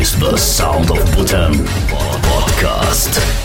[0.00, 1.52] is the Sound of Butan
[1.90, 3.39] podcast.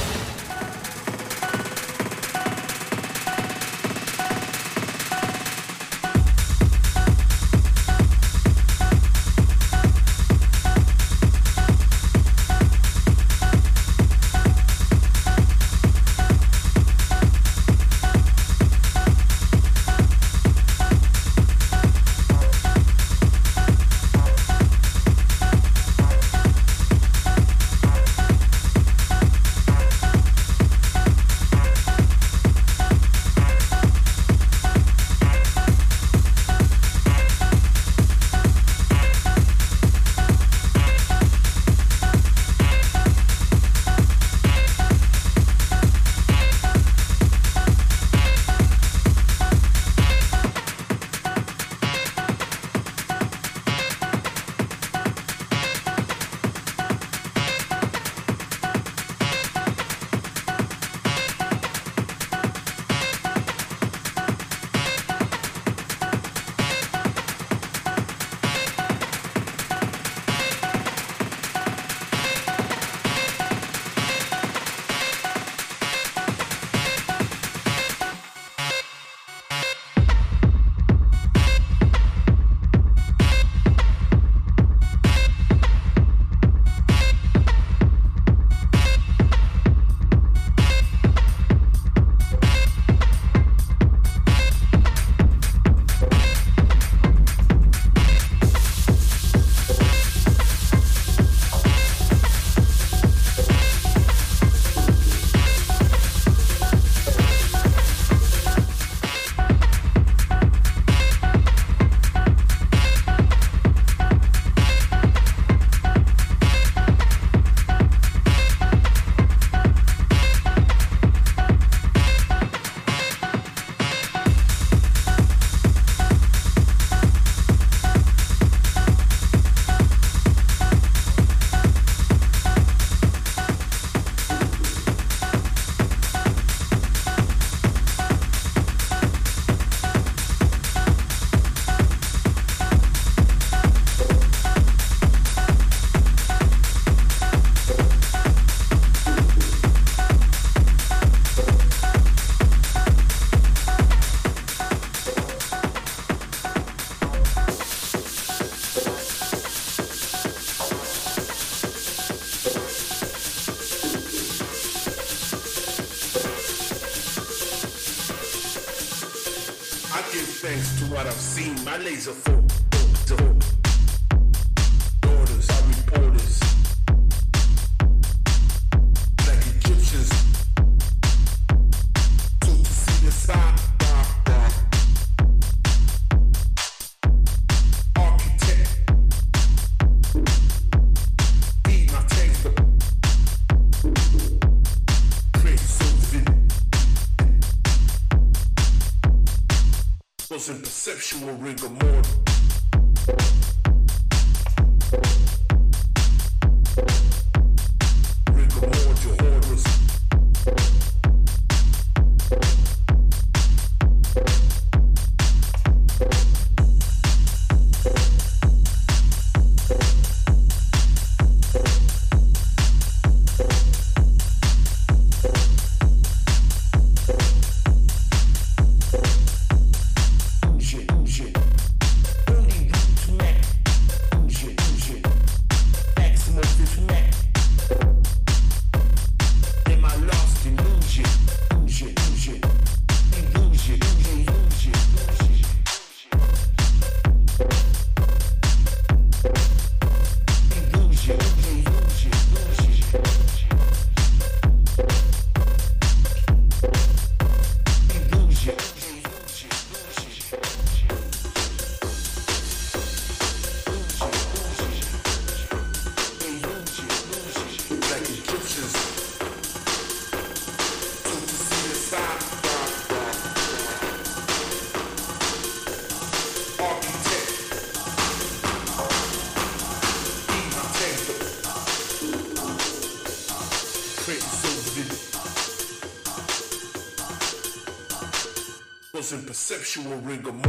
[289.75, 290.44] Sexual rigor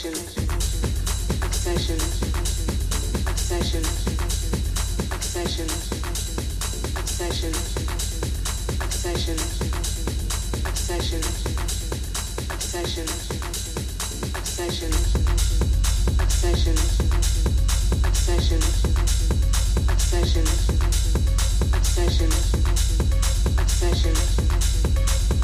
[0.00, 0.40] obsession,
[1.42, 1.96] obsession,
[3.28, 3.84] obsession,
[5.12, 5.68] obsession,
[6.96, 7.52] obsession,
[8.80, 9.36] obsession,
[10.64, 11.20] obsession,
[12.48, 13.04] obsession,
[14.40, 14.92] obsession,
[16.20, 16.74] obsession,
[18.00, 18.56] obsession,
[19.90, 20.46] obsession,
[21.76, 22.30] obsession,
[23.60, 24.12] obsession,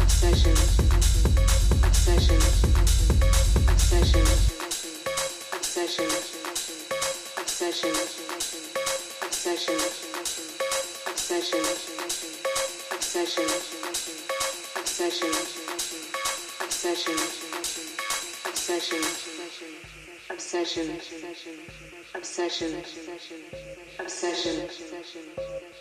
[0.00, 0.56] obsession,
[1.84, 2.75] obsession